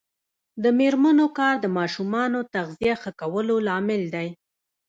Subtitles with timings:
[0.63, 4.27] د میرمنو کار د ماشومانو تغذیه ښه کولو لامل دی.